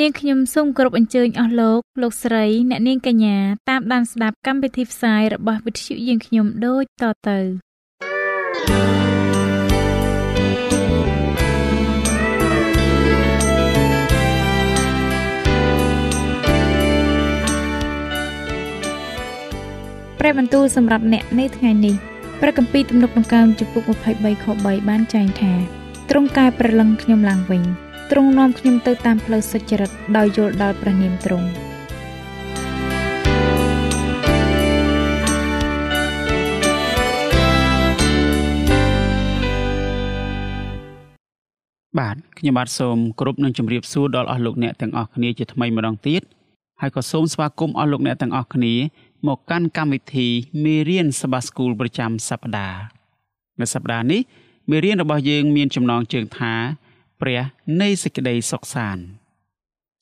[0.00, 3.36] នាងខ្ញុំសូមគោរពអញ្ជើញអស់លោកលោកស្រី អ្នកនាងកញ្ញា
[3.68, 7.38] តាមដានស្ដាប់កម្មវិធីផ្សាយរបស់វិទ្យុយើងខ្ញុំដូចតទៅ
[20.18, 21.94] ព្រះបន្ទូលសម្រាប់អ្នកនៅថ្ងៃនេះ
[22.40, 25.52] ព្រះគម្ពីរទំនុកដង្កើងចំពុក23ខ3បានចែងថា
[26.10, 27.64] ទ្រង់កែប្រលឹងខ្ញុំឡើងវិញ
[28.10, 31.48] ទ្រង់នាំខ្ញុំទៅតាមផ្លូវសុចរិតដោយយល់ដល់ព្រះនាមទ្រង់
[41.98, 46.22] បាទខ្ញុំបាទសូមគោរពនឹងជម្រាបសួរដល់អស់លោកអ្នកទាំងអស់គ្នាជាថ្មីម្ដងទៀត
[46.80, 48.74] ហើយក៏សូមស្វាគមន៍អស់លោកអ្នកទាំងអស់គ្នា
[49.26, 50.26] មកកាន់កម្មវិធី
[50.64, 52.80] មេរៀនសបាស្គូលប្រចាំសប្ដាហ៍
[53.60, 54.20] នៅសប្ដាហ៍នេះ
[54.70, 56.54] មេរៀនរបស់យើងមានចំណងជើងថា
[57.20, 57.40] ព្រះ
[57.80, 59.04] នៃសេចក្តីសុខសាន្ត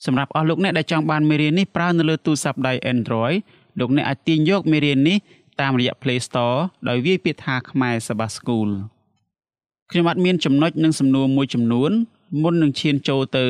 [0.07, 3.37] សម្រាប់អស់លោកអ្នកដែលចង់បានមេរៀននេះប្រើនៅលើទូរស័ព្ទដៃ Android
[3.79, 5.19] លោកអ្នកអាចទាញយកមេរៀននេះ
[5.61, 8.69] តាមរយៈ Play Store ដោយវាយពាក្យថាខ្មែរសបាស្គូល
[9.91, 11.93] ខ្ញុំបាទមានចំណុចនិងសំណួរមួយចំនួន
[12.43, 13.45] មុននឹងឈានចូលទៅ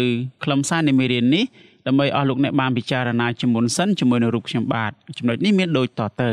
[0.45, 1.45] ខ្លឹមសារនៃមេរៀននេះ
[1.87, 6.33] ដើម្បីអស់លោកអ្នកបានពិចារណាជាមុនសិនជាមួយនឹងរូបខ្ញុំបាទចំណុចនេះមានដូចតទៅ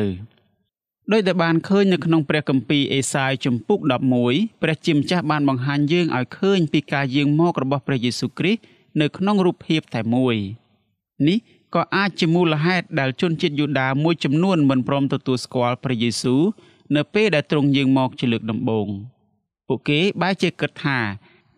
[1.11, 3.79] ដោយដែលបានឃើញនៅក្នុងព្រះគម្ពីរអេសាយជំពូក
[4.21, 8.61] 11ព្រះជាម្ចាស់បានបង្ហាញយើងឲ្យឃើញពីការយាងមករបស់ព្រះយេស៊ូវគ្រីស្ទ
[9.01, 10.35] នៅក្នុងរូបភាពតែមួយ
[11.27, 11.37] នេះ
[11.75, 16.41] ក៏អាចជាមូលហេតុដែលជនជាតិយូដាមួយចំនួនមិនព្រមទទួលស្គាល់ព្រះយេស៊ូវ
[16.95, 18.87] នៅពេលដែលទ្រង់យាងមកជាលើកដំបូង
[19.67, 20.99] ពួកគេបែរជាគិតថា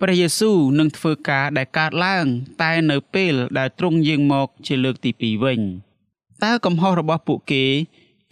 [0.02, 2.26] ព្រះយេស៊ូវនឹងធ្វើការដែលកើតឡើង
[2.62, 5.60] តែនៅពេលដែលទ្រង់យាងមកជាលើកទី2វិញ
[6.44, 7.66] តើកំហុសរបស់ពួកគេ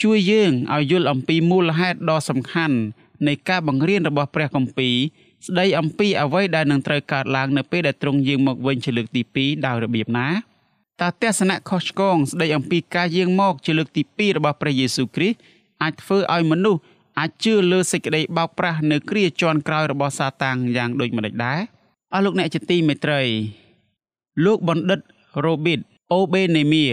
[0.01, 2.77] ជួយយើងឲ្យយល់អំពីមូលហេតុដ៏សំខាន់
[3.27, 4.95] នៃការបង្រៀនរបស់ព្រះគម្ពីរ
[5.47, 10.29] ស្ដីអំពីអ្វីដែលនឹងត្រូវកើតឡើងនៅពេលដែលទ្រង់យាងមកវិញជាលើកទី2ដោយរបៀបណា
[11.01, 15.37] តើទស្សនៈខុសឆ្គងស្ដីអំពីការយាងមកជាលើកទី2របស់ព្រះយេស៊ូវគ្រីស្ទ
[15.83, 16.81] អាចធ្វើឲ្យមនុស្ស
[17.19, 21.59] អាចជឿលើសេចក្តីបោកប្រាស់នៅគ្រាជាន់ក្រោយរបស់សាតាំងយ៉ាងដូចម្តេចដែរ
[22.13, 23.21] អស់លោកអ្នកជាទីមេត្រី
[24.45, 24.99] លោកបណ្ឌិត
[25.45, 25.79] រ៉ូប៊ីត
[26.13, 26.85] អូបេនេមៀ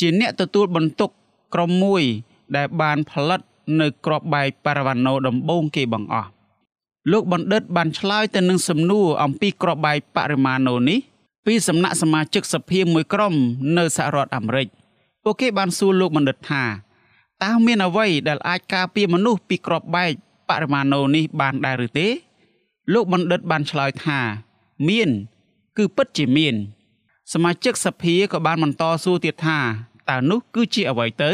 [0.00, 1.10] ជាអ្នកទទួលបន្ទុក
[1.54, 2.02] ក្រុមមួយ
[2.56, 3.40] ដែលបានផលិត
[3.80, 6.30] នៅក្របបែកប៉ារ៉ាវ៉ាណូដំបូងគេបង្អស់
[7.12, 10.98] លោកបណ្ឌិតបានឆ្លើយទៅនឹងសំណួរអំពីក្របបែកប៉ារ៉ាម៉ាណូនេះ
[11.46, 13.34] ពីសំណាក់សមាជិកសភាមួយក្រុម
[13.76, 14.68] នៅសហរដ្ឋអាមេរិក
[15.22, 16.64] ពួកគេបានសួរលោកបណ្ឌិតថា
[17.42, 20.12] តើមានអ្វីដែលអាចការពារមនុស្សពីក្របបែក
[20.48, 22.08] បរិមាណូនេះបានដែរឬទេ
[22.92, 24.20] លោកបណ្ឌិតបានឆ្លើយថា
[24.88, 25.10] មាន
[25.78, 26.54] គឺពិតជាមាន
[27.32, 29.58] សមាជិកសភាក៏បានបន្តសួរទៀតថា
[30.10, 31.30] តើនោះគឺជាអ្វីទៅ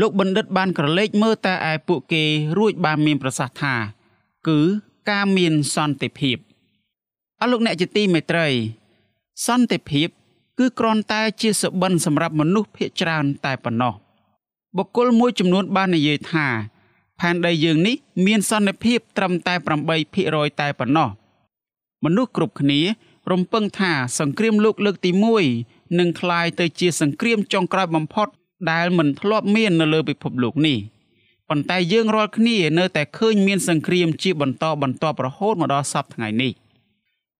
[0.00, 2.24] លោកបណ្ឌិតបានក្រឡេកមើលតែឯពួកគេ
[2.58, 3.74] រួចបានមានប្រសាសន៍ថា
[4.48, 4.58] គឺ
[5.10, 6.36] ការមានសន្តិភាព
[7.40, 8.48] អរលោកអ្នកជាទីមេត្រី
[9.46, 10.08] សន្តិភាព
[10.58, 13.94] គឺគ្រាន់តែជាសុបិនសម្រាប់មនុស្សភាគច្រើនតែប៉ុណ្ណោះ។
[14.76, 16.46] បុគ្គលមួយចំនួនបាននិយាយថា
[17.20, 17.96] ផែនដីយើងនេះ
[18.26, 19.54] មានសន្តិភាពត្រឹមតែ
[20.06, 21.08] 8%តែប៉ុណ្ណោះ
[22.04, 22.80] មនុស្សគ្រប់គ្នា
[23.30, 25.10] រំពឹងថាសង្គ្រាមលោកលើកទី
[25.50, 28.27] 1 នឹងคล้ายទៅជាសង្គ្រាមចុងក្រោយបំផុត
[28.71, 30.77] ដែលមិនធ្លាប់មាននៅលើពិភពលោកនេះ
[31.49, 36.51] ប៉ុន្តែយើងរាល់គ្នានៅតែឃើញមានសង្គ្រាមជាបន្តបន្ទាប់រហូតមកដល់សប្តាហ៍ថ្ងៃនេះ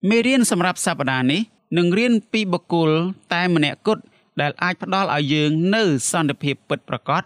[0.09, 1.41] មេរៀនសម្រាប់សប្តាហ៍នេះ
[1.77, 2.91] នឹងរៀនពីបុគ្គល
[3.33, 4.03] តែម្នាក់គត់
[4.41, 7.23] ដែលអាចផ្ដល់ឲ្យយើងនូវសន្តិភាពពិតប្រាកដ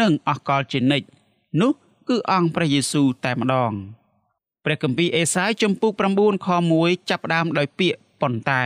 [0.00, 1.06] និងអស់កលជានិច្ច
[1.60, 1.72] នោះ
[2.08, 3.72] គឺអង្គព្រះយេស៊ូវតែម្ដង
[4.64, 8.64] ព្រះគម្ពីរអេសាយជំពូក9ខ1ចាប់ផ្ដើមដោយពាក្យប៉ុន្តែ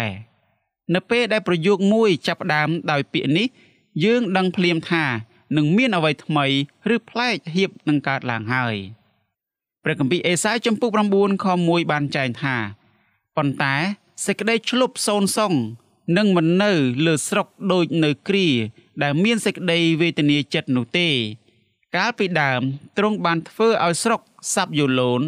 [0.96, 3.48] នៅពេលដែលប្រយោគមួយចាប់ផ្ដើមដោយពាក្យនេះ
[4.04, 5.06] យើងដឹងភ្លាមថា
[5.58, 6.46] នឹងមានអ្វីថ្មី
[6.94, 8.76] ឬប្លែកហៀបនឹងកើតឡើងហើយ
[9.84, 12.56] ព្រះគម្ពីរអេសាយជំពូក9ខ1បានចែងថា
[13.38, 13.76] ប៉ុន្តែ
[14.26, 15.54] សេចក្តីឆ្លុបសូនសុង
[16.18, 16.72] នឹងមិននៅ
[17.06, 18.48] លើស្រុកដូចនៅគ្រា
[19.04, 21.08] ដែលមានសេចក្តីវេទនាចិត្តនោះទេ
[21.96, 22.62] កាលពីដើម
[22.98, 24.22] ទ្រង់បានធ្វើឲ្យស្រុក
[24.54, 25.22] សាប់យូឡូន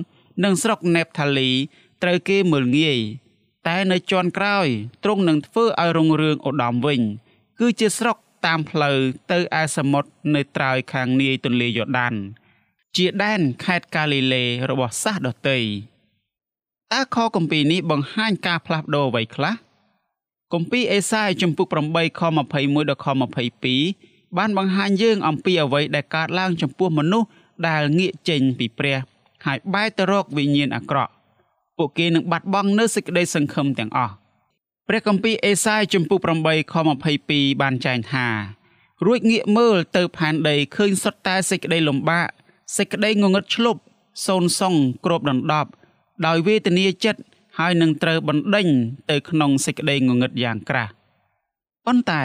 [0.43, 1.49] និងស្រុកណេបថាលី
[2.03, 2.99] ត្រូវគេមើលងាយ
[3.67, 4.67] តែនៅជាន់ក្រោយ
[5.03, 7.01] ទ្រង់នឹងធ្វើឲ្យរុងរឿងឧត្តមវិញ
[7.59, 8.97] គឺជាស្រុកតាមផ្លូវ
[9.31, 12.13] ទៅឯសមុទ្រនៅត្រើយខាងនាយទន្លេយ៉ូដាន
[12.97, 15.59] ជាដែនខេត្តកាលីលេរបស់សាសដតី
[16.93, 19.53] តើខគម្ពីរនេះបង្ហាញការផ្លាស់ប្ដូរអ្វីខ្លះ
[20.53, 22.21] គម្ពីរអេសាយជំពូក8ខ
[22.51, 23.07] 21ដល់ខ
[23.71, 27.27] 22បានបង្ហាញយើងអំពីអ្វីដែលកើតឡើងចំពោះមនុស្ស
[27.67, 28.97] ដែលងាកចេញពីព្រះ
[29.45, 31.11] ហើយបែរទៅរកវិញ្ញាណអាក្រក់
[31.81, 34.13] ពួកគេនឹងបាត់បង់នូវសេចក្តីសង្ឃឹមទាំងអស់
[34.87, 36.75] ព្រះគម្ពីរអេសាយជំពូក8ខ
[37.17, 38.27] 22បានចែងថា
[39.05, 42.27] រួចងាកមើលទៅផែនដីឃើញសុទ្ធតែសេចក្តីលំបាក
[42.77, 43.81] សេចក្តីងងឹតឆ្លប់
[44.25, 44.75] សូនសង
[45.05, 45.69] គ្របដណ្ដប់
[46.25, 47.21] ដោយវេទនាចិត្ត
[47.57, 48.67] ហើយនឹងត្រូវបណ្ដេញ
[49.09, 50.91] ទៅក្នុងសេចក្តីងងឹតយ៉ាងក្រាស់
[51.85, 52.23] ប៉ុន្តែ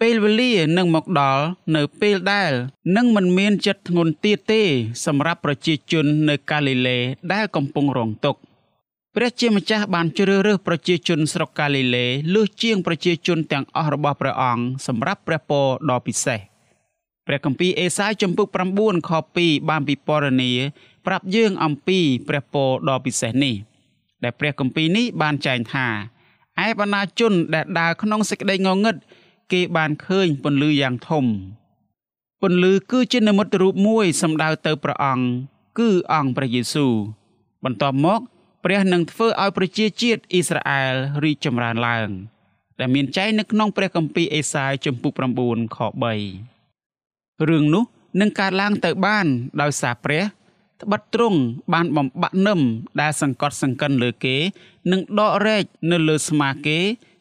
[0.00, 1.44] ពេលវេលានឹងមកដល់
[1.76, 2.52] នៅពេលដែល
[2.96, 4.62] នឹងមិនមានចិត្តធ្ងន់ទៀតទេ
[5.04, 6.98] សម្រាប់ប្រជាជននៅកាលីលេ
[7.32, 8.40] ដែលកំពុងរងទុក្ខ
[9.16, 16.40] ព្រះជាម្ចាស់បានជ្រើសរើសប្រជាជនស្រុកកាលីលេលើសជាងប្រជាជនទាំងអស់របស់ព្រះអង្គសម្រាប់ព្រះពរដ៏ពិសេស
[17.26, 20.52] ព្រះគម្ពីរអេសាយជំពូក9ខ2បានពិពណ៌នា
[21.06, 23.54] ប្រាប់យើងអំពីព្រះពរដ៏ពិសេសនេះ
[24.22, 25.86] ដែលព្រះគម្ពីរនេះបានចែងថា
[26.66, 28.96] ឯបណ្ណាជនដែលដើរក្នុងសេចក្តីងងឹត
[29.52, 31.24] គេបានឃើញពន្លឺយ៉ាងធំ
[32.42, 35.24] ពន្លឺគឺជានិមិត្តរូបមួយសំដៅទៅព្រះអង្គ
[35.78, 36.92] គឺអង្គព្រះយេស៊ូវ
[37.64, 38.20] បន្ទាប់មក
[38.64, 40.94] ព្រះនឹងធ្វើឲ្យប្រជាជាតិអ៊ីស្រាអែល
[41.24, 42.08] រីកចម្រើនឡើង
[42.80, 45.12] ដែលមានចែងនៅក្នុងព្រះគម្ពីរអេសាយជំពូក
[45.44, 45.78] 9ខ
[46.62, 47.84] 3រឿងនោះ
[48.20, 49.26] នឹងកើតឡើងទៅបាន
[49.62, 50.22] ដោយសារព្រះ
[50.82, 51.40] ត្បិតទ្រង់
[51.72, 52.60] បានបំបាក់នឹម
[53.00, 54.36] ដែលសង្កត់សង្កិនលើគេ
[54.90, 56.78] និងដករែកនៅលើស្មាគេ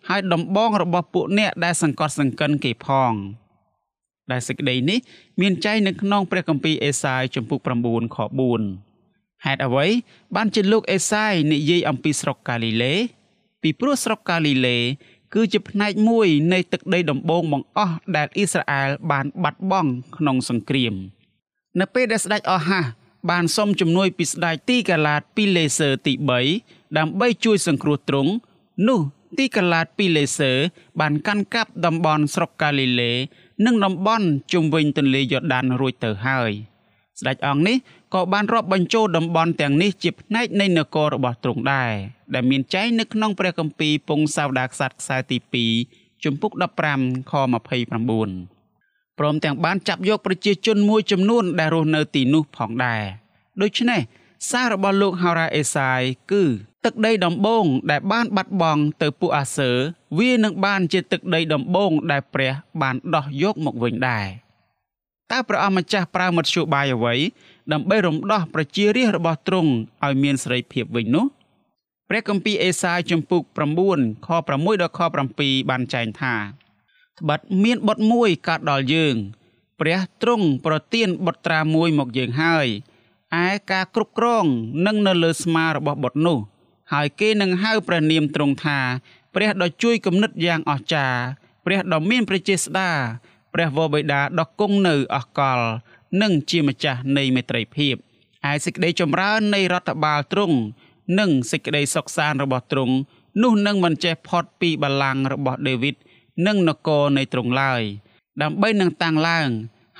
[0.09, 3.13] ហើយដំបងរបស់ពួកអ្នកដែលសង្កត់សង្កិនគេផង
[4.31, 4.99] ដែលសេចក្តីនេះ
[5.41, 8.92] មានចែងនៅក្នុងព្រះគម្ពីរអេសាយជំពូក9ខ4
[9.45, 9.87] ហេតុអ្វី
[10.35, 12.93] បានជាលោកអេសាយនិយាយអំពីស្រុកកាលីលេ
[13.61, 14.77] ពីព្រោះស្រុកកាលីលេ
[15.33, 20.93] គឺជាផ្នែកមួយនៃទឹកដីដំបូងបង្អស់ដែលអ៊ីស្រាអែលបានបាត់បង់ក្នុងសង្គ្រាម
[21.79, 22.85] នៅពេលដែលស្ដេចអស់ហាស
[23.29, 26.13] បានសុំជំនួយពីស្ដេចទីកាឡាតពីលេសឺទី
[26.55, 28.31] 3ដើម្បីជួយសង្គ្រោះទ្រង់
[28.87, 28.99] នោះ
[29.37, 30.51] ទីកាឡាតពីលេសឺ
[30.99, 33.11] បានកាន់កាប់តំបន់ស្រុកកាលីលេ
[33.65, 36.51] និងតំបន់ជុំវិញទន្លេយ៉ូដានរួចទៅហើយ
[37.19, 37.77] ស្ដេចអង្គនេះ
[38.13, 41.91] ក៏បានរាប់បញ្ចូលតំបន់ទាំងនេះជាផ្នែកនៃនគររបស់ទ្រង់ដែរ
[42.33, 45.37] ដែលមានចែងនៅក្នុងព្រះគម្ពីរពងសាវតារខ្សាត់ខ្សែទី
[45.81, 46.51] 2ជំពូក
[46.91, 47.33] 15ខ
[48.11, 53.03] 29ព្រមទាំងបានចាប់យកប្រជាជនមួយចំនួនដែលរស់នៅទីនោះផងដែរ
[53.61, 54.01] ដូច្នេះ
[54.49, 56.01] សាររបស់លោកហោរ៉ាអេសាយ
[56.31, 56.43] គឺ
[56.85, 59.71] ទឹកដីដំបងដែលបានបាត់បង់ទៅពួកអាសឺ
[60.19, 64.27] វានឹងបានជាទឹកដីដំបងដែលព្រះបានដោះយកមកវិញដែរ
[65.33, 67.15] តើព្រះអម្ចាស់ប្រើមធ្យោបាយអ្វី
[67.73, 69.71] ដើម្បីរំដោះប្រជារាស្ត្ររបស់ទ្រង់
[70.05, 71.25] ឲ្យមានសេរីភាពវិញនោះ
[72.09, 73.41] ព្រះគម្ពីរអេសាយជំពូក
[73.83, 74.99] 9ខ6ដល់ខ
[75.35, 76.35] 7បានចែងថា
[77.19, 79.15] ត្បិតមានបុត្រមួយកើតដល់យើង
[79.79, 82.67] ព្រះទ្រង់ប្រទានបុត្រាមួយមកយើងហើយ
[83.43, 84.45] ឯការគ្រប់គ្រង
[84.85, 86.39] នឹងនៅលើស្មារបស់បុត្រនោះ
[86.93, 88.79] ហើយគេនឹងហៅព្រះនាមទ្រង់ថា
[89.35, 91.21] ព្រះដ៏ជួយគំនិតយ៉ាងអស្ចារ្យ
[91.65, 92.89] ព្រះដ៏មានព្រះចេស្តា
[93.53, 95.59] ព្រះវរបិតាដ៏គង់នៅអកល
[96.21, 97.95] និងជាម្ចាស់នៃមេត្រីភាព
[98.51, 100.57] ឯសេចក្តីចម្រើននៃរដ្ឋបាលទ្រង់
[101.19, 102.95] និងសេចក្តីសុខសាន្តរបស់ទ្រង់
[103.41, 105.95] នោះនឹងមិនចេះផុតពីបល្ល័ង្ករបស់ដេវីត
[106.47, 107.81] និងនគរនៃទ្រង់ឡើយ
[108.41, 109.49] ដើម្បីនឹងតាំងឡើង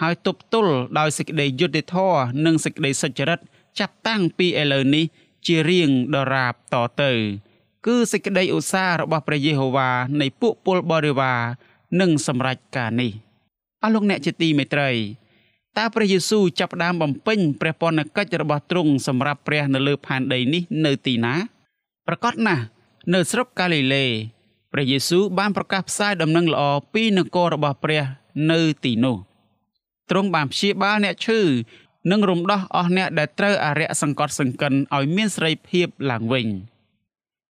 [0.02, 3.40] ហើយទប់ទល់ដោយសេចក្តីយុត្តិធម៌និងសេចក្តីសុចរិត
[3.80, 5.06] ចាប់តាំងពីឥឡូវនេះ
[5.48, 7.12] ជារៀងដរាបតទៅ
[7.86, 9.90] គឺសេចក្តីឧស្សាហ៍របស់ព្រះយេហូវ៉ា
[10.22, 11.40] នៃពួកពលបរិវារ
[12.02, 13.12] នឹងសម្រេចការនេះ
[13.84, 14.90] អស់លោកអ្នកជាទីមេត្រី
[15.78, 21.36] តើព្រះយេស៊ូវចាប់ផ្ដើមបំពេញព្រះពន្ធកិច្ចរបស់ទ្រង់សម្រាប់ព្រះនៅលើផែនដីនេះនៅទីណា
[22.08, 22.64] ប្រកាសណាស់
[23.14, 24.06] នៅស្រុកកាលីលេ
[24.74, 26.64] ព្រះយេស៊ូវបានប្រកាសផ្សាយដំណឹងល្អ
[26.94, 28.04] ពីនគររបស់ព្រះ
[28.52, 29.18] នៅទីនោះ
[30.10, 31.40] ទ្រង់បានព្យាបាលអ្នកឈឺ
[32.12, 36.48] និងរំដោះអស់អ្នកដែលត្រូវអរិយសង្កត់សង្កិនឲ្យមានសេរីភាពឡើងវិញ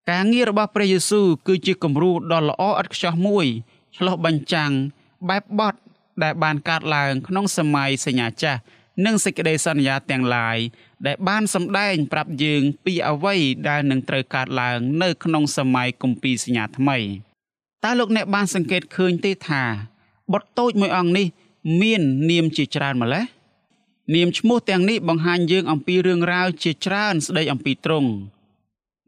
[0.10, 3.46] ការងាររបស់ព្រះយេស៊ូវគឺជាគំរូដ៏ល្អឥតខ្ចោះមួយ
[3.98, 4.72] ឆ្លុះបញ្ចាំង
[5.30, 5.76] បែបបទ
[6.24, 8.60] ដែលបានកើតឡើងក្នុងសម័យសញ្ញាចាស់
[9.06, 10.58] និងសេចក្តីសន្យាទាំងឡាយ
[11.06, 13.36] ដែលបានសម្ដែងប្រាប់យើងពីអ្វី
[13.70, 16.98] ដែលនឹងត្រូវកើតឡើងនៅក្នុងសម័យគម្ពីរសញ្ញាថ្មី
[17.84, 19.64] តើលោកអ្នកបានសង្កេតឃើញទេថា
[20.32, 21.28] បុត្រតូចមួយអង្គនេះ
[21.82, 23.26] មាននាមជាច្រើនម្ល៉េះ
[24.16, 28.10] នាមឈ្មោះទាំងនេះបង្ហាញយើងអំពីរឿងរ៉ាវជាច្រើនស្ដីអំពីទ្រង់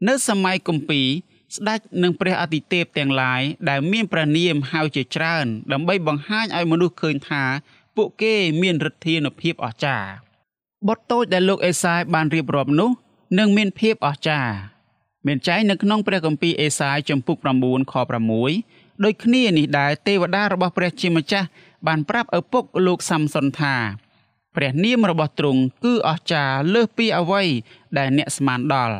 [0.08, 1.06] នៅសម័យគម្ពីរ
[1.54, 7.44] ស្ដេចនិងព្រះអាទិទេពទាំងឡាយដែលមានព្រះនាមហៅជាច្រើន ដើម្បីបង្ហាញឲ្យមនុស្សឃើញថា
[7.96, 10.08] ពួកគេមានឫទ្ធានុភាពអស្ចារ្យ
[10.88, 12.90] បទតូចដែលលោកអេសាយបានរៀបរាប់នោះ
[13.38, 14.54] នឹងមានភាពអស្ចារ្យ
[15.26, 17.94] មានចែងនៅក្នុងព្រះគម្ពីរអេសាយចំពុក9ខ
[18.48, 21.48] 6ដូចគ្នានេះដែរទេវតារបស់ព្រះជាម្ចាស់
[21.86, 23.74] បានប្រាប់ឪពុកលោកសាំសុនថា
[24.56, 27.42] ព្រះនាមរបស់ទ្រង់គឺអស្ចារ្យលើសពីអ្វី
[27.96, 28.96] ដែលអ្នកស្មានដល់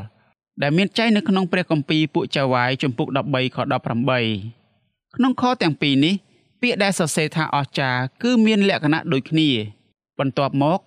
[0.63, 3.17] ដែលមានចែងនៅក្នុងព្រះគម្ពីរពួកចៅវាយចំពុក13
[3.55, 6.15] ខ18ក្នុងខទាំងពីរនេះ
[6.61, 9.49] ពាក្យដែលសរសេរថាអស្ចារ្យគឺមានលក្ខណៈដូចគ្នា
[10.19, 10.79] បន្ទាប់មក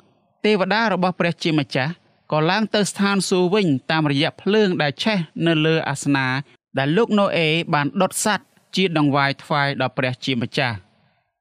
[0.45, 1.91] ទេវតារបស់ព្រះជាម្ចាស់
[2.31, 6.27] ក៏ឡើងទៅស្ថានសួគ៌វិញតាមរយៈភ្លើងដែលឆេះនៅលើអាសនា
[6.77, 10.75] ដែលលោកណូអេបានដុតសัตว์ជាដង្វាយថ្វាយដល់ព្រះជាម្ចាស់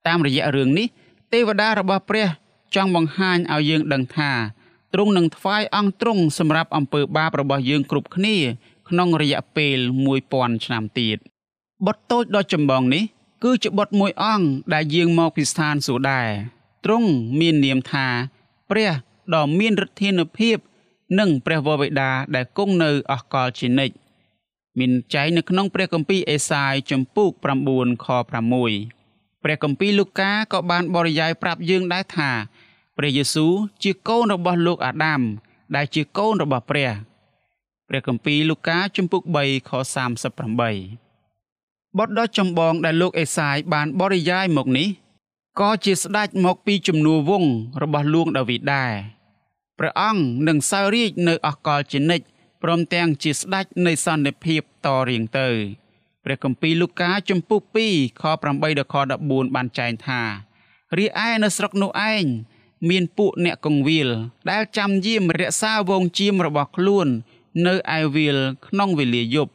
[0.07, 0.87] តាមរយៈរឿងនេះ
[1.33, 2.27] ទេវតារបស់ព្រះ
[2.75, 4.31] ចង់បង្ហាញឲ្យយើងដឹងថា
[4.95, 8.37] ទ្រង់នឹងថ្វាយអង្គទ្រង់សម្រាប់អំពើបាបរបស់យើងគ្រប់គ្នា
[8.89, 9.79] ក្នុងរយៈពេល
[10.21, 11.19] 1000ឆ្នាំទៀត
[11.87, 13.05] បុត្រតូចដ៏ចម្បងនេះ
[13.45, 16.29] គឺជាបុត្រមួយអង្គដែលយាងមកពីស្ថានសួគ៌ដែរ
[16.85, 17.09] ទ្រង់
[17.41, 18.07] មាននាមថា
[18.71, 18.91] ព្រះ
[19.35, 20.57] ដ៏មានឫទ្ធានុភាព
[21.19, 23.95] និងព្រះវរបិតាដែលគង់នៅអស់កលជានិច្ច
[24.79, 27.31] មានចែងនៅក្នុងព្រះគម្ពីរអេសាយចំពុក
[27.69, 28.07] 9ខ
[28.77, 32.31] 6ព្រះគម្ពីរលូកាក៏បានបរិយាយប្រាប់យើងដែរថា
[32.99, 33.53] ព្រះយេស៊ូវ
[33.83, 35.21] ជាកូនរបស់លោកអាដាម
[35.75, 36.91] ដែលជាកូនរបស់ព្រះ
[37.89, 39.71] ព្រះគម្ពីរលូកាជំពូក3ខ
[41.25, 44.89] 38បទដ៏ចម្បងដែលលោកអេសាយបានបរិយាយមកនេះ
[45.61, 47.45] ក៏ជាស្ដេចមកពីជំនួវង
[47.83, 48.93] របស់លួងដាវីតដែរ
[49.79, 52.27] ព្រះអង្គនឹងសោយរាជនៅអកលជានិច្ច
[52.63, 55.49] ព្រមទាំងជាស្ដេចនៃសន្តិភាពតរៀងទៅ
[56.25, 57.63] ព្រះគម្ពីរលូកាជំពូក
[57.93, 60.23] 2ខ8ដល់ខ14បានចែងថា
[60.99, 62.25] រីឯនៅស្រុកនោះឯង
[62.89, 64.09] មានពួកអ្នកកងវិល
[64.51, 67.09] ដែលចាំយាមរក្សាវងជៀមរបស់ខ្លួន
[67.67, 69.53] នៅឯវាលក្នុងវេលាយប់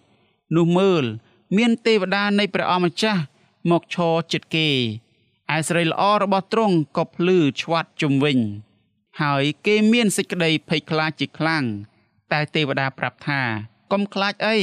[0.55, 1.03] នោះមើល
[1.57, 3.21] មានទេវតានៃព្រះអម្ចាស់
[3.71, 4.69] មកឈរចិត្តគេ
[5.55, 8.37] ឯស្រីល្អរបស់ទ្រង់ក៏ភ្លឺឆ្វាត់ជុំវិញ
[9.21, 11.63] ហើយគេមានសេចក្តីភ័យខ្លាចជាខ្លាំង
[12.31, 13.41] តែទេវតាប្រាប់ថា
[13.91, 14.57] កុំខ្លាចអី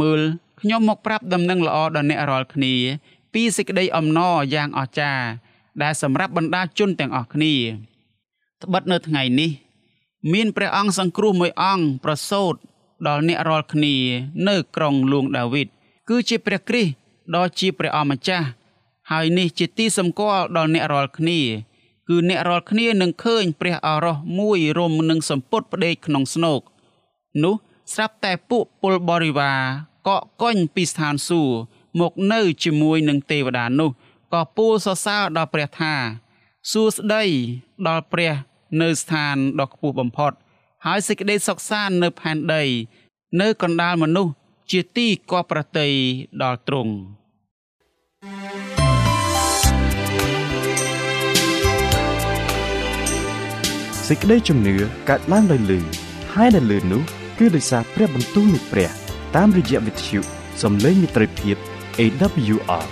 [0.00, 0.20] មើល
[0.60, 2.74] ខ្ញុំមកប្រាប់ដំណឹងល្អដល់អ្នករាល់គ្នា
[3.32, 5.26] ពីសេចក្តីអំណរយ៉ាងអស្ចារ្យ
[5.82, 7.54] ដែលសម្រាប់បណ្ដាជនទាំងអស់គ្នា
[8.62, 9.50] ត្បិតនៅថ្ងៃនេះ
[10.32, 12.54] មានព្រះអង្គសង្គ្រោះមួយអង្គប្រសូត
[13.06, 13.94] ដល់អ្នករាល់គ្នា
[14.48, 15.68] នៅក្រុងលួងដាវីត
[16.08, 16.92] គឺជាព្រះគ្រីស្ទ
[17.34, 18.46] ដ៏ជាព្រះអម្ចាស់
[19.10, 21.40] ហើយនេះជាទីសម្គាល់ដល់អ្នករាល់គ្នា
[22.08, 26.60] គឺអ្នករាល់គ្នានឹងឃើញព្រះអរោះមួយរុំនឹងសម្ពុតផ្ដេកក្នុងស្នោក
[27.44, 27.54] នោះ
[27.92, 29.60] ស្រាប់តែពួកពលបរិវារ
[30.08, 31.56] កកកុញពីស្ថានសួគ៌
[32.00, 33.90] មកនៅជាមួយនឹងទេវតានោះ
[34.32, 35.94] ក៏ពោលសរសើរដល់ព្រះថា
[36.72, 37.24] សួស្តី
[37.86, 38.32] ដល់ព្រះ
[38.80, 40.32] នៅស្ថានដ៏ខ្ពស់បំផុត
[40.86, 42.62] ហើយសេចក្តីសុខសាន្តនៅផែនដី
[43.40, 44.32] នៅកណ្ដាលមនុស្ស
[44.70, 45.92] ជាទីគប់ប្រតិយ
[46.42, 46.92] ដល់ទ្រង់
[54.08, 54.74] សេចក្តីជំនឿ
[55.08, 55.80] កើតឡើងដោយលឺ
[56.34, 57.02] ហើយដែលលឺនោះ
[57.38, 58.90] គឺដោយសារព្រះបន្ទូលនៃព្រះ
[59.36, 60.18] តាមរយៈវិទ្យុ
[60.62, 61.56] សំឡេងមិត្តភាព
[61.98, 62.86] AWR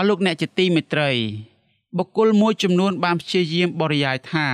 [0.00, 1.10] ស់លោកអ្នកជាទីមេត្រី
[1.96, 4.46] បុគ្គលមួយចំនួនបានព្យាយាមបរិយាយថា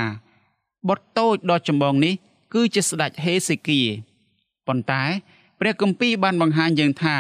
[0.89, 2.15] បុតតូចដ៏ចម្បងនេះ
[2.55, 3.81] គឺជាស្ដេចហេសេគៀ
[4.67, 5.03] ប៉ុន្តែ
[5.61, 7.17] ព្រះគម្ពីរបានបង្ហាញយើងថា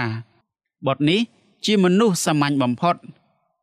[0.86, 1.20] បុតនេះ
[1.64, 2.96] ជាមនុស្សសាមញ្ញបំផុត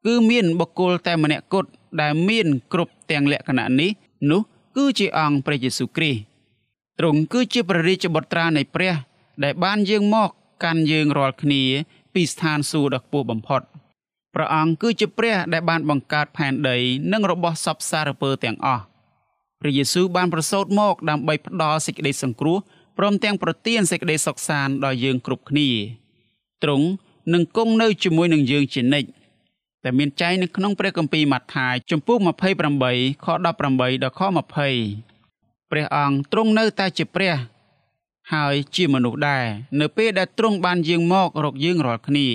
[0.06, 1.70] គឺមានបុគ្គលតែម្នាក់គត់
[2.02, 3.92] ដែលមានគ្រប់ទាំងលក្ខណៈនេះ
[4.32, 4.42] នោះ
[4.78, 6.22] គឺជាអង្គព្រះយេស៊ូវគ្រីស្ទ
[7.00, 8.94] ទ្រង់គឺជាព្រះរាជបុត្រានៃព្រះ
[9.44, 10.30] ដែលបានយាងមក
[10.64, 11.62] កាន់យើងរាល់គ្នា
[12.14, 13.62] ពីស្ថានសួគ៌ដ៏ខ្ពស់បំផុត
[14.34, 16.78] ព្រះអង្គគឺជាព្រះដែលបានបង្កើតផែនដី
[17.12, 18.84] និងរបស់សពសារពើទាំងអស់
[19.60, 22.58] ព្រះយេស៊ូវបានប្រសូតមកដើម្បីផ្ដល់សេចក្តីសង្គ្រោះ
[22.98, 25.70] ព្រមទាំងប្រទានសេចក្តីសុខសាន្តដល់យើងគ្រប់គ្នា
[26.64, 26.88] ទ្រង់
[27.34, 29.10] នឹងគង់នៅជាមួយនឹងយើងជានិច្ច
[29.84, 33.56] តែមានចែងនៅក្នុងព្រះគម្ពីរម៉ាថាយចំពុក28ខ18ដល់
[34.20, 37.34] ខ20ព្រះអង្គទ្រង់នៅតែជាព្រះ
[38.34, 39.46] ហើយជាមនុស្សដែរ
[39.80, 42.28] នៅពេលដែលទ្រង់បានយាងមករកយើងរាល់គ្នា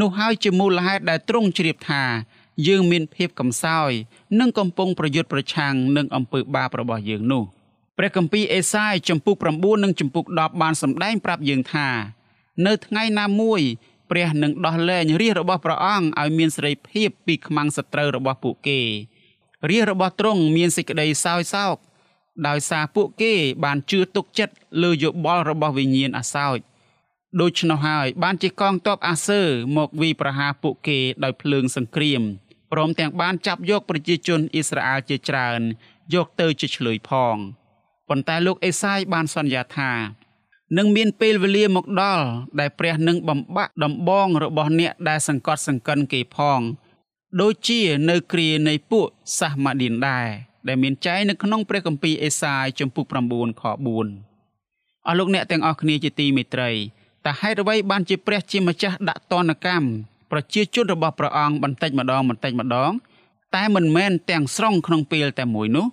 [0.00, 2.04] នោះហើយជាមូលហេតុដែលទ្រង់ជ្រាបថា
[2.66, 3.90] យើងមានភាពកំសោយ
[4.40, 7.44] និងកំពុងប្រយុទ្ធប្រឆាំងនឹងអំពើបាបរបស់យើងនោះ
[7.98, 11.88] ព្រះគម្ពីរអេសាយចំពុក9និងចំពុក10បានសម្ដែងប្រាប់យើងថា
[12.66, 13.60] នៅថ្ងៃណាមួយ
[14.10, 18.80] ព្រះនឹងដោះលែងរាជរបស់ព្រះអង្គឲ្យមានសេរីភាពពីខ្មាំងសត្រូវរបស់ពួកគេ
[19.70, 21.76] រាជរបស់ទ្រង់មានសេចក្តីសោយសោក
[22.48, 23.34] ដោយសារពួកគេ
[23.64, 26.58] បានជឿទុកចិត្តលើយោបល់របស់វិញ្ញាណអាសោច
[27.40, 29.42] ដូច្នោះហើយបានជាកងទ័ពអាសឺ
[29.76, 32.22] មកវាយប្រហារពួកគេដោយភ្លើងសង្គ្រាម
[32.72, 35.60] ព្រមទាំងបានចាប់យកប្រជាជនអ៊ីស្រាអែលជាច្រើន
[36.14, 37.36] យកទៅជាឆ្លើយផង
[38.08, 39.92] ប៉ុន្តែលោកអេសាយបានសន្យាថា
[40.76, 42.26] នឹងមានពេលវេលាមកដល់
[42.60, 46.60] ដែលព្រះនឹងបំបាក់ដំបងរបស់អ្នកដែលសង្កត់សង្កិនគេផង
[47.40, 49.06] ដូចជានៅគ្រានៃពួក
[49.38, 50.28] សាសម៉ាឌីនដែរ
[50.68, 56.70] ដែលមានចែងនៅក្នុងព្រះគម្ពីរអេសាយចំពុក9ខ4អស់លោកអ្នកទាំងអស់គ្នាជាទីមេត្រី
[57.26, 59.86] តើហេតុអ្វីបានជាព្រះជាម្ចាស់ដាក់ទណ្ឌកម្ម
[60.30, 62.92] ប្រជាជនរបស់ព្រះអង្គបន្តិចម្ដងបន្តិចម្ដង
[63.54, 65.86] តែមិនមែនទាំងស្រុងក្នុងពេលតែមួយនោះ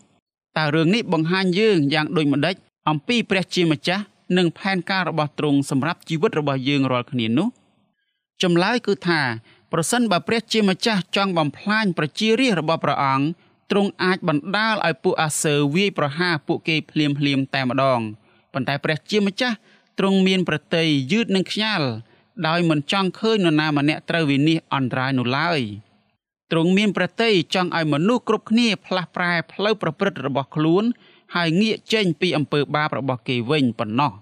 [0.57, 2.55] តើរឿងនេះបង្ហាញយើងយ៉ាងដូចម្ដេច
[2.89, 4.03] អំពីព្រះជាម្ចាស់
[4.37, 7.47] និងផែនការរបស់ទ្រង់សម្រាប់ជីវិតរបស់យើងរាល់គ្នានោះ
[8.43, 9.21] ចម្លើយគឺថា
[9.73, 13.25] ប្រសិនបើព្រះជាម្ចាស់ចង់បំផ្លាញប្រជារាស្ត្ររបស់ព្រះអង្គ
[13.71, 17.99] ទ្រង់អាចបណ្ដាលឲ្យពួកអាសើវាយប្រហារពួកគេភ្លាមភ្លាមតែម្ដង
[18.53, 19.55] ប៉ុន្តែព្រះជាម្ចាស់
[19.99, 21.87] ទ្រង់មានប្រតិយយឺតនឹងខ្ញាល់
[22.47, 25.61] ដោយមិនចង់ឃើញនរណាម្នាក់ត្រូវវិនិច្ឆ័យអន្តរាយនោះឡើយ
[26.51, 30.83] ទ្រង់មានប្រតិយចង់ឲ្យមនុស្សគ្រប់គ្នាផ្លាស់ប្រែផ្លូវប្រព្រឹត្តរបស់ខ្លួន
[31.35, 34.13] ហើយងាកចេញពីអំពើបាបរបស់គេវិញប៉ុណ្ណោះ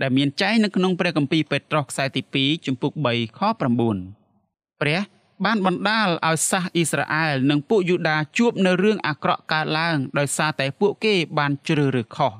[0.00, 3.40] ដែលមានចែងនៅក្នុងព្រះគម្ពីរពេត្រុសខ្សែទី2ជំពូក3ខ
[4.10, 5.00] 9ព្រះ
[5.44, 12.32] បានបណ្ដាលឲ្យសាសអ៊ីស្រាអែលនិងពួកយូដាជួបនៅរឿងអាក្រក់កើតឡើងដោយសារតែពួកគេបានជ្រើសរើសខុស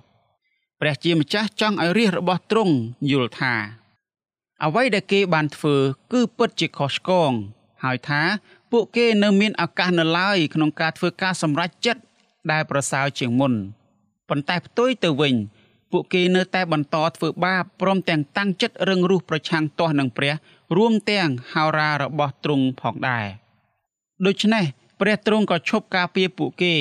[0.81, 2.75] ព្រះជាម្ចាស់ចង់ឲ្យរាជរបស់ទ្រង់
[3.11, 3.55] យល់ថា
[4.65, 5.77] អ្វីដែលគេបានធ្វើ
[6.13, 7.33] គឺពិតជាខុសឆ្គង
[7.85, 8.23] ហើយថា
[8.71, 12.03] ពួកគេនៅមានឱកាសនៅឡើយក្នុងការធ្វើការសម្រេចចិត្ត
[12.51, 13.53] ដែលប្រសើរជាងមុន
[14.29, 15.35] ប៉ុន្តែផ្ទុយទៅវិញ
[15.93, 20.33] ពួកគេនៅតែបន្តធ្វើបាបព្រមទាំងតាំងចិត្តរឹងរូសប្រឆាំងទាស់នឹងព្រះ
[20.77, 23.27] រួមទាំងហោរារបស់ទ្រង់ផងដែរ
[24.27, 24.65] ដូច្នេះ
[25.01, 26.75] ព្រះទ្រង់ក៏ឈប់ការពារពួកគេ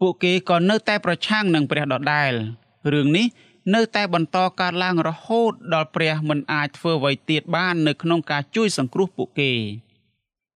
[0.00, 2.32] ពួកគេក៏នៅតែប្រឆាំងនឹងព្រះដដែល
[2.92, 3.26] រឿងនេះ
[3.74, 9.52] នៅតែបន្តកើតឡើងរហូតដល់ព្រះមិនអាចធ្វើអ្វីទៀតបាននៅក្នុងការជួយសង្គ្រោះពួកគេ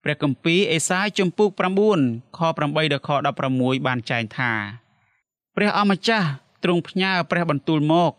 [0.03, 1.51] ព្រះគម្ពីរអេសាយជំពូក
[1.95, 3.11] 9ខ8ដល់ខ
[3.49, 4.53] 16បានចែងថា
[5.57, 6.29] ព្រះអម្ចាស់
[6.65, 8.13] ទ្រង់ផ្ញើព្រះបន្ទូលមក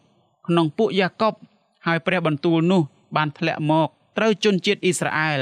[0.48, 1.34] ក្នុងពួកយ៉ាកុប
[1.86, 2.82] ហើយព្រះបន្ទូលនោះ
[3.16, 5.42] បានធ្លាក់មកត្រូវជនជាតិអ៊ីស្រាអែល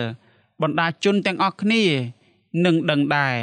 [0.62, 1.84] បណ្ដាជនទាំងអស់គ្នា
[2.66, 3.38] នឹងដឹងដែរ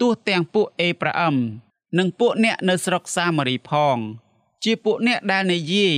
[0.00, 1.36] ទោះទាំងពួកអេប្រាអឹម
[1.98, 3.96] និងពួកអ្នកនៅស្រុកសាម៉ារីផង
[4.68, 5.94] ជាពួកអ្នកដែលនិយាយ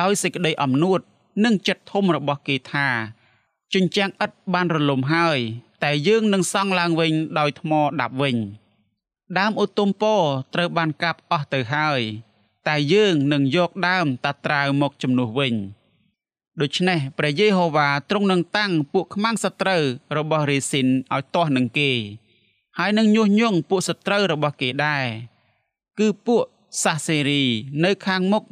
[0.00, 1.00] ដោយសេចក្តីអំនួត
[1.44, 2.88] និងចិត្តធំរបស់គេថា
[3.74, 5.38] ជញ្ជាំងឥដ្ឋបានរលំហើយ
[5.84, 8.36] តែយើងនឹងសង់ឡើងវិញដោយថ្មដាប់វិញ
[9.38, 10.14] ដើមឧទុមពោ
[10.54, 12.00] ត្រូវបានកាប់អស់ទៅហើយ
[12.68, 15.54] តែយើងនឹងយកដើមតាត្រាវមកជំនួសវិញ
[16.60, 19.82] ដូច្នេះព្រះយេហូវ៉ាទ្រង់នឹងតាំងពួកខ្មាំងសត្រូវ
[20.16, 21.92] របស់រេស៊ីនឲ្យទាស់នឹងគេ
[22.78, 25.04] ហើយនឹងញុះញង់ពួកសត្រូវរបស់គេដែរ
[25.98, 26.44] គឺពួក
[26.82, 27.44] សាសសេរី
[27.84, 28.44] នៅខាងមុខ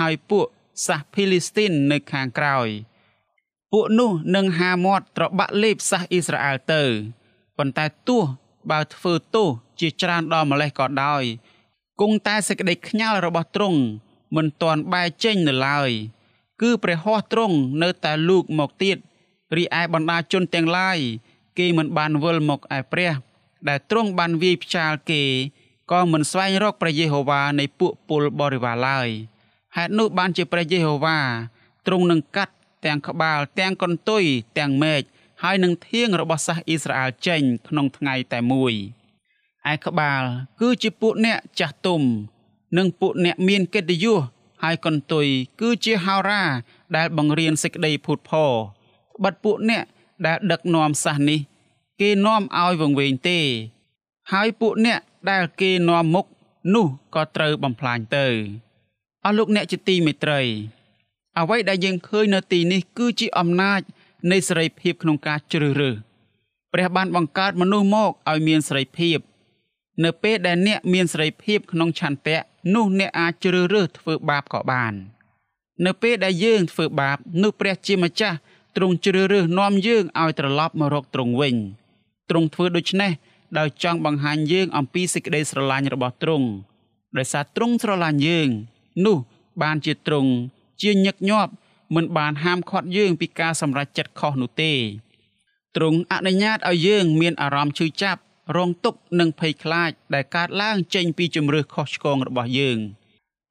[0.00, 0.46] ហើយពួក
[0.86, 2.68] សាសភីលីស្ទីននៅខាងក្រោយ
[3.72, 6.82] ពួកនោះនឹងហាមាត់ត្របាក់លេបសាសអ៊ីស្រាអែលទៅ
[7.56, 8.22] ប៉ុន្តែទោះ
[8.70, 9.48] បើធ្វើទោស
[9.80, 11.22] ជាច្រើនដល់ម្លេះក៏ដោយ
[12.00, 13.80] គង់តែសេចក្តីខ្ញាល់របស់ទ្រង់
[14.36, 15.90] មិនទាន់បែកចេញនៅឡើយ
[16.62, 18.96] គឺព្រះហស្ថទ្រង់នៅតែលូកមកទៀត
[19.56, 20.98] រីឯបណ្ដាជនទាំងឡាយ
[21.58, 23.12] គេមិនបានវិលមកឯព្រះ
[23.68, 25.22] ដែលទ្រង់បានវាយផ្ចាលគេ
[25.90, 29.08] ក៏មិនស្វែងរកព្រះយេហូវ៉ានៃពួកពលបរិវារឡើយ
[29.76, 31.18] ហេតុនោះបានជាព្រះយេហូវ៉ា
[31.86, 34.24] ទ្រង់នឹងកាត់ទាំងក្បាលទាំងកន្ទុយ
[34.58, 35.02] ទាំងមែក
[35.42, 38.72] ហើយនឹងធៀងរបស់សាសអ៊ីស្រាអែលចេញក្នុងថ្ងៃតែមួយ
[39.72, 40.22] ឯក្បាល
[40.60, 42.02] គឺជាពួកអ្នកចាស់ទុំ
[42.76, 44.20] និងពួកអ្នកមានកិត្តិយស
[44.62, 45.26] ហើយកន្ទុយ
[45.60, 46.42] គឺជាហោរា
[46.96, 48.52] ដែលបង្រៀនសេចក្តីភូតផរ
[49.24, 49.84] បិទពួកអ្នក
[50.26, 51.40] ដែលដឹកនាំសាសនេះ
[52.00, 53.38] គេនាំឲ្យវង្វេងទេ
[54.32, 56.26] ហើយពួកអ្នក ដែលគេនាំមុខ
[56.74, 58.26] នោះក៏ត្រូវបំផ្លាញទៅ
[59.24, 60.40] អស់លោកអ្នកជាទីមេត្រី
[61.38, 63.80] អ្វីដែលយើងឃើញនៅទីនេះគឺជាអំណាច
[64.30, 65.96] នៃសេរីភាពក្នុងការជ្រើសរើស
[66.72, 69.18] ព្រះបានបង្កើតមនុស្សមកឲ្យមានសេរីភាព
[70.04, 72.38] នៅពេលដែលអ្នកមានសេរីភាពក្នុងឆន្ទៈ
[72.74, 74.94] នោះអ្នកអាចជ្រើសរើសធ្វើបាបក៏បាន
[75.84, 78.36] នៅពេលដែលយើងធ្វើបាបនោះព្រះជាម្ចាស់
[78.76, 81.56] ទ្រង់ជ្រើសរើសនាំយើងឲ្យត្រឡប់មករកទ្រង់វិញ
[82.30, 83.12] ទ្រង់ធ្វើដូច្នេះ
[83.58, 86.48] ដោយចង់បង្ហាញយើងអំពីសេចក្តីស្រឡាញ់របស់ទ្រង់
[87.16, 88.48] ដោយសារទ្រង់ស្រឡាញ់យើង
[89.06, 89.18] នោះ
[89.62, 90.30] បានជាទ្រង់
[90.82, 91.52] ជាញឹកញាប់
[91.94, 94.72] មិនបានហាមឃាត់យើងពីការសម្រេចចិត្តខុសនោះទេ
[95.76, 98.20] ទ្រង់អនុញ្ញាតឲ្យយើងមានអារម្មណ៍ឈឺចាប់
[98.56, 102.78] រងទុក្ខនិងភ័យខ្លាចដែលកើតឡើងចេញពីជំរឿសខុសឆ្គងរបស់យើង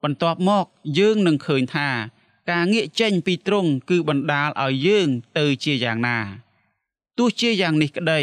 [0.02, 0.66] បន្ទាប់មក
[0.98, 1.88] យើងនឹងឃើញថា
[2.50, 6.18] ការងាកចេញពីទ្រង់គឺបណ្ដាលឲ្យយើងទៅជាយ៉ាងណា
[7.18, 8.20] ទោះជាយ៉ាងនេះក្តី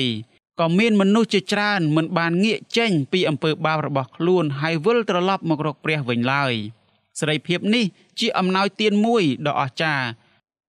[0.59, 6.53] ក៏មានមនុស្សជាច្រើនមិនបានងាកចេញពីអំពើបាបរបស់ខ្លួនហើយវិលត្រឡប់មករកព្រះវិញឡើយ
[7.19, 7.85] សេរីភាពនេះ
[8.19, 10.05] ជាអំណោយទានមួយដ៏អស្ចារ្យ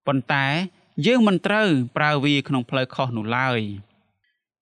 [0.08, 0.46] ប៉ុន្តែ
[1.06, 1.68] យើងមិនត្រូវ
[1.98, 3.62] ប្រើវាក្នុងផ្លូវខុសនោះឡើយ។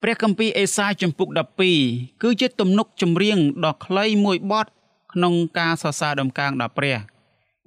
[0.02, 1.30] ព្រះគម្ពីរអេសាយជំពូក
[1.76, 4.68] 12គឺជាទំនុកចម្រៀងដ៏ខ្លីមួយបទ
[5.14, 6.98] ក្នុងការសរសើរដំកើងដល់ព្រះ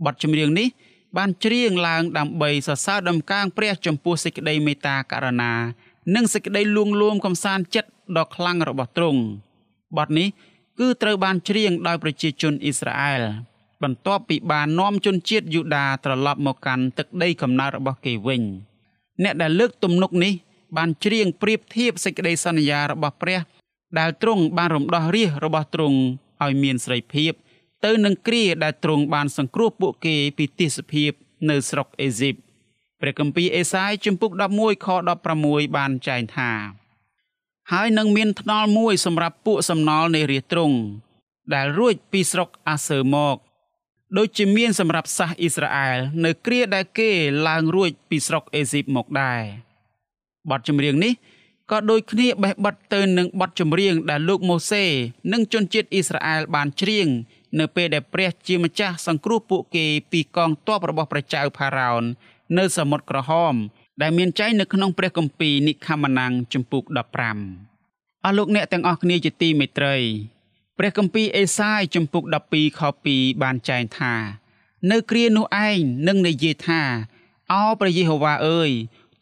[0.04, 0.68] បទចម្រៀងនេះ
[1.16, 5.52] បានច្រៀងឡើងដើម្បីសរសើរដំកើងព្រះចំពោះសេចក្តីមេត្តាករុណា
[6.14, 9.20] និងសេចក្តីលួងលោមកំសាន្តចិត្តដ៏ខ្លាំងរបស់ទ្រង់
[9.96, 10.28] បទនេះ
[10.78, 13.22] គឺត្រូវបានច្រៀងដោយប្រជាជនអ៊ីស្រាអែល
[13.82, 18.42] បន្ទាប់ពីបាននាំជនជាតិយូដាត្រឡប់មកកាន់ទឹកដីកំណើតរបស់គេវិញ
[19.22, 20.32] អ្នកដែលលើកទំនុកនេះ
[20.76, 23.40] បានច្រៀងប្រៀបធៀបសេចក្តីសន្យារបស់ព្រះ
[23.98, 25.98] ដែលទ្រង់បានរំដោះរាជរបស់ទ្រង់
[26.42, 27.32] ឲ្យមានសេរីភាព
[27.84, 31.10] ទៅនឹងគ្រាដែលទ្រង់បានសង្គ្រោះពួកគេពីទេសភាព
[31.50, 32.34] នៅស្រុកអេស៊ីប
[33.04, 34.88] ព្រះគម្ពីរអេសាយជំពូក11ខ
[35.30, 36.50] 16បានចែងថា
[37.72, 40.76] ហើយនឹងមានថ្នល់មួយសម្រាប់ពួកសំណល់នៃរាជទ្រង់
[41.54, 43.36] ដែលរួចពីស្រុកអាសឺមក
[44.16, 47.10] ដូចជាមានសម្រាប់សាសអ៊ីស្រាអែលនៅគ្រាដែលគេ
[47.48, 49.42] ឡើងរួចពីស្រុកអេស៊ីបមកដែរ
[50.50, 51.12] បទចម្រៀងនេះ
[51.70, 54.84] ក៏ដូចគ្នាបេះបិទទៅនឹងបទចម្រៀងដែលលោកម៉ូសេ
[55.32, 57.08] និងជនជាតិអ៊ីស្រាអែលបានច្រៀង
[57.58, 62.04] នៅពេលដែលព្រះជាម្ចាស់សង្គ្រោះពួកគេពីកងទ័ពរបស់ព្រះចៅផារ៉ោន
[62.58, 63.54] នៅសមុទ្រក្រហម
[64.02, 66.84] ដែលមានចែងនៅក្នុងព្រះគម្ពីរនិខមណាំងជំពូក
[67.54, 69.96] 15អស់លោកអ្នកទាំងអស់គ្នាជាទីមេត្រី
[70.78, 74.14] ព្រះគម្ពីរអេសាយជំពូក12ខ2បានចែងថា
[74.90, 76.82] នៅគ្រានោះឯងនឹងនិយាយថា
[77.52, 78.70] អោព្រះយេហូវ៉ាអើយ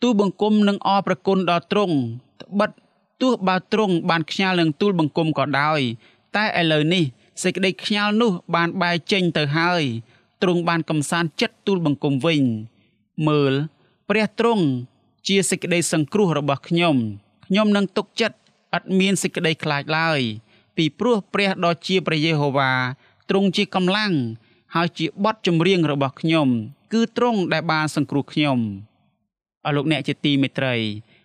[0.03, 1.97] ទូលបង្គំនឹងអរប្រគុណដល់ទ្រង់
[2.41, 2.71] ត្បិត
[3.23, 5.81] ទោះបើទ្រង់បានខ្ញាល់នឹងទូលបង្គំក៏ដោយ
[6.37, 7.05] តែឥឡូវនេះ
[7.43, 9.83] សេចក្តីខ្ញាល់នោះបានបែកចេញទៅហើយ
[10.43, 12.43] ទ្រង់បានកំសាន្តចិត្តទូលបង្គំវិញ
[13.29, 13.55] មើល
[14.09, 14.67] ព្រះទ្រង់
[15.29, 16.97] ជាសេចក្តីសង្គ្រោះរបស់ខ្ញុំ
[17.47, 18.37] ខ្ញុំនឹងទុកចិត្ត
[18.77, 20.21] ឥតមានសេចក្តីខ្លាចឡើយ
[20.77, 22.73] ពីព្រោះព្រះដ៏ជាព្រះយេហូវ៉ា
[23.31, 24.13] ទ្រង់ជាកម្លាំង
[24.75, 26.49] ហើយជាបទចម្រៀងរបស់ខ្ញុំ
[26.93, 28.59] គឺទ្រង់ដែលបានសង្គ្រោះខ្ញុំ
[29.67, 30.75] អរលោកអ្នកជាទីមេត្រី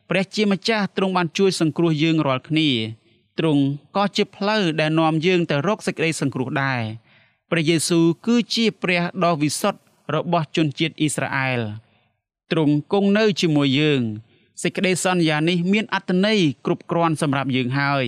[0.10, 2.70] ព្រះជាម្ចាស់ទ្រង់បានជួយសង្គ្រោះយើងរាល់គ្នា
[3.40, 3.64] ទ្រង់
[3.96, 6.82] ក៏ជាផ្លូវដែលនាំយើងទៅរកសេចក្តីសង្គ្រោះដែរ
[7.52, 9.82] ព្រះយេស៊ូវគឺជាព្រះដ៏វិសុទ្ធ
[10.15, 11.61] របស់ជនជាតិអ៊ីស្រាអែល
[12.51, 14.03] ទ្រង់គង់នៅជាមួយយើង
[14.63, 18.07] សេចក្តីសន្យានេះមានអត្ថន័យគ្រប់គ្រាន់សម្រាប់យើងហើយ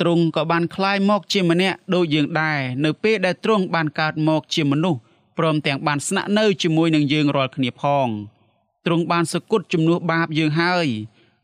[0.00, 5.00] ទ្រង់ក៏បានคลายមកជាម្នាក់ដូចយើងដែរនៅពេលដែលទ្រង់បានកើតមកជាមនុស្ស
[5.38, 8.08] ព្រមទាំងបានស្នាក់នៅជាមួយនឹងយើងរាល់គ្នាផង
[8.86, 10.86] ទ្រង់បានសគត់ជំនួសបាបយើងហើយ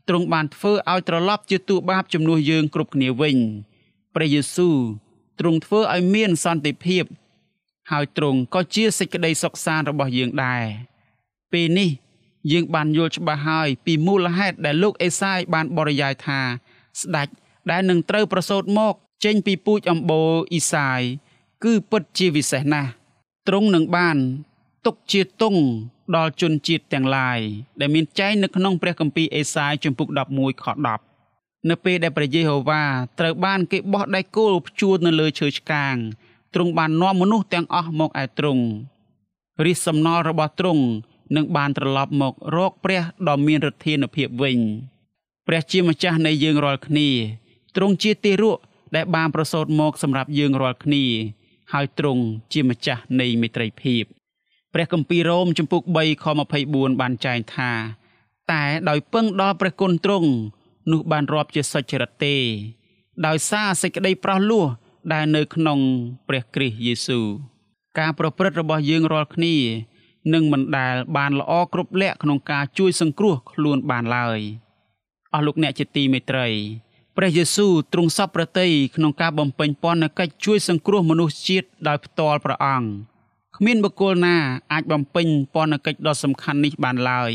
[0.07, 3.37] ទ្រង់បានធ្វើឲ្យត្រឡប់ជាទូបាបជំនួសយើងគ្រប់គ្នាវិញ
[4.15, 4.77] ព្រះយេស៊ូវ
[5.39, 7.03] ទ្រង់ធ្វើឲ្យមានសន្តិភាព
[7.92, 10.64] ហើយទ្រង់ក៏ជាសេចក្តីសុខសាន្តរបស់យើងដែរ
[11.52, 11.90] ពេលនេះ
[12.52, 16.40] យើងបានយល់ច្បាស់ហើយពីមូលហេតុដែលលោកអេសាយបានបរិយាយថា
[17.00, 17.28] ស្ដេច
[17.70, 18.94] ដែលនឹងត្រូវប្រសូតមក
[19.24, 21.00] ចេញពីពូជអម្បូរអ៊ីសាយ
[21.64, 22.90] គឺពិតជាវិសេសណាស់
[23.48, 24.16] ទ្រង់នឹងបាន
[24.86, 25.60] ទុកជាទង់
[26.16, 27.40] ដល់ជនជាតិទាំងឡាយ
[27.80, 30.66] ដែលមានចែងនៅក្នុងព្រះគម្ពីរអេសាយជំពូក11ខ
[31.12, 32.84] 10នៅពេលដែលព្រះយេហូវ៉ា
[33.18, 35.96] ត្រូវបានគេបោះដៃគោលព្យួរនៅលើឈើឆ្កាង
[36.54, 38.64] ទ្រង់បាននាំមនុស្សទាំងអស់មកឯទ្រង់
[39.64, 40.84] រិះសំណល់របស់ទ្រង់
[41.36, 44.58] នឹងបានត្រឡប់មករកព្រះដ៏មានឫទ្ធានុភាពវិញ
[45.46, 47.08] ព្រះជាម្ចាស់នៃយើងរាល់គ្នា
[47.76, 48.58] ទ្រង់ជាទារក
[48.94, 51.04] ដែលបានប្រសូតមកសម្រាប់យើងរាល់គ្នា
[51.72, 54.04] ហើយទ្រង់ជាម្ចាស់នៃមេត្រីភាព
[54.74, 56.24] ព្រះគម្ពីររ៉ូមជំពូក3ខ
[56.62, 57.70] 24បានចែងថា
[58.52, 60.30] តែដោយពឹងដល់ព្រះគុណទ្រង់
[60.92, 62.36] នោះបានរាប់ជាសុចរិតទេ
[63.26, 64.66] ដោយសារសេចក្តីប្រោះលោះ
[65.12, 65.78] ដែលនៅក្នុង
[66.28, 67.26] ព្រះគ្រីស្ទយេស៊ូវ
[67.98, 69.56] ការប្រព្រឹត្តរបស់យើងរាល់គ្នា
[70.34, 74.40] នឹងមិនដែលបានល្អគ្រប់លក្ខក្នុងការជួយសង្គ្រោះខ្លួនបានឡើយ
[75.34, 76.48] អស់លោកអ្នកជាទីមេត្រី
[77.16, 78.66] ព្រះយេស៊ូវទ្រង់សពប្រតិ
[78.96, 82.88] ក្នុងការបំពេញពន្ធកិច្ចជួយសង្គ្រោះមនុស្សជាតិដោយផ្ទាល់ព្រះអង្គ
[83.56, 84.36] គ្មានបុគ្គលណា
[84.72, 87.32] អាចបំពេញពន្ធកិច្ចដ៏សំខាន់នេះបានឡើយ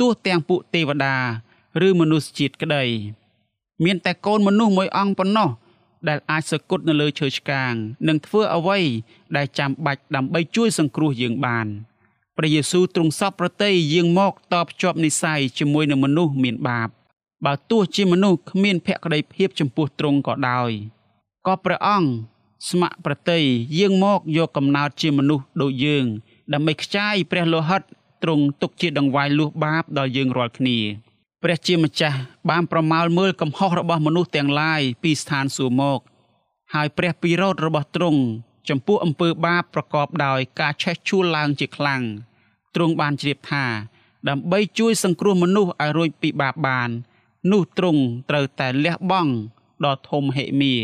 [0.00, 1.16] ទោះទាំងពួកទេវតា
[1.86, 2.84] ឬមនុស្សជាតិក្តី
[3.84, 5.48] មានតែកូនមនុស្សមួយអង្គប៉ុណ្ណោះ
[6.08, 7.72] ដែលអាចសគត់នៅលើឈើឆ្កាង
[8.08, 8.80] និងធ្វើអ្វី
[9.36, 11.66] ដែលចាំបាច់ដើម្បីជួយសង្គ្រោះយើងបាន
[12.36, 16.88] ព្រះយេស៊ូវទ្រង់សពប្រតិយាងមកតបភ្ជាប់និស័យជាមួយនឹងមនុស្សមានបាប
[17.44, 20.70] បើទោះជាមនុស្សគ្មានភក្តីភាពចំពោះទ្រង់ក៏ដោយ
[21.46, 22.08] ក៏ព្រះអង្គ
[22.70, 23.40] ស្ម័គ្រប្រតិ
[23.78, 26.04] យាងមកយកកំណើតជាមនុស្សដូចយើង
[26.52, 27.82] ដើម្បីខ្ចាយព្រះលោហិត
[28.22, 30.78] ទ្រង់ទុកជាដង្វាយលួសបាបដល់យើងរាល់គ្នា
[31.46, 32.18] ព្រះជាម្ចាស់
[32.50, 36.00] បានប្រមាលមើលកំហុសរបស់មនុស្សទាំងឡាយពីស្ថានសួគ៌មក
[36.74, 38.20] ហើយព្រះពិរោធរបស់ទ្រង់
[38.68, 42.02] ចំពោះអំពើបាបប្រកបដោយការឆេះឆួលឡើងជាខ្លាំង
[42.74, 43.64] ទ្រង់បានជ្រាបថា
[44.28, 46.90] ដើម្បីជួយសង្គ្រោះមនុស្សឲ្យរួចពីបាបបាន
[47.52, 49.32] នោះទ្រង់ត្រូវតែលះបង់
[49.84, 50.74] ដ៏ធំហិមា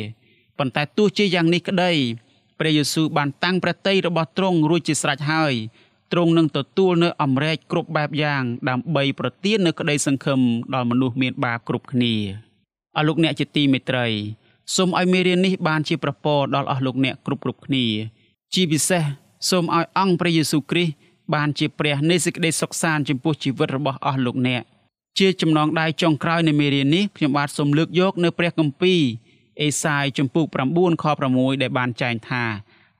[0.59, 1.93] ប៉ុន្តែទោះជាយ៉ាងនេះក្តី
[2.59, 5.55] ព្រះយេស៊ូវបានតាំងព្រះទ័យរបស់ទ្រង់រួចជាស្រេចហើយ
[6.13, 10.41] ទ្រង់នឹងទទួលនៅអំរែកគ្រប់បែបយ៉ាង ដើម្បីប្រទាននៅក្តីសង្ឃឹម
[10.75, 12.15] ដល់មនុស្សមានបាបគ្រប់គ្នា
[12.97, 14.07] អស់លោកអ្នកជាទីមេត្រី
[14.77, 17.85] សូមឲ្យមេរៀននេះបានជាប្រពរដល់អស់លោកអ្នកគ្រប់គ្រប់គ្នា
[18.55, 19.03] ជាពិសេស
[19.51, 20.95] សូមឲ្យអង្គព្រះយេស៊ូវគ្រីស្ទ
[21.35, 24.63] បានជាព្រះនៃសេចក្តីសុខសាន្តចំពោះជីវិតរបស់អស់លោកអ្នក
[25.19, 29.01] ជាចំណងដៃចុងក្រោយនៃមេរៀននេះខ្ញុំបាទសូមលើកយកនៅព្រះគម្ពីរ
[29.63, 32.45] អេសាយជំពូក9ខ6ដែលបានចែងថា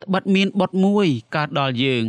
[0.03, 2.05] ត្បិតមានបុតមួយកើតដល់យើង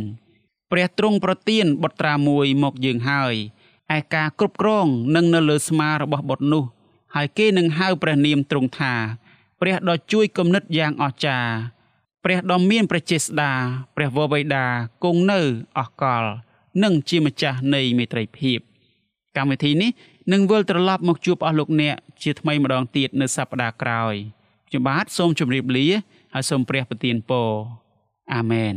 [0.72, 3.34] ព្រះទ្រង់ប្រទានបុត្រាមួយមកយើងហើយ
[3.96, 6.64] ឯការគ្រប់គ្រងនឹងនៅលើស្មារបស់បុត្រនោះ
[7.14, 8.94] ហើយគេនឹងហៅព្រះនាមទ្រង់ថា
[9.60, 11.52] ព្រះដ៏ជួយគំនិតយ៉ាងអស្ចារ្យ
[12.24, 13.52] ព្រះដ៏មានព្រះចេស្តា
[13.96, 14.64] ព្រះវរបិតា
[15.04, 15.40] គង់នៅ
[15.78, 16.24] អស់កល
[16.82, 18.58] និងជាម្ចាស់នៃមេត្រីភាព
[19.36, 19.90] កម្មវិធីនេះ
[20.32, 24.14] នឹងវិលត្រឡប់មកជួបអស់លោកអ្នកជាថ្មីម្ដងទៀតនៅសប្តាហ៍ក្រោយ
[24.68, 25.86] ខ្ញុំបាទសូមជម្រាបលា
[26.34, 27.50] ហើយសូមព្រះប្រទានពរ
[28.34, 28.76] អាមែន